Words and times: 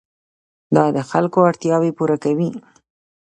دا 0.75 0.85
د 0.95 0.99
خلکو 1.11 1.39
اړتیاوې 1.49 1.91
پوره 1.97 2.17
کوي. 2.23 2.49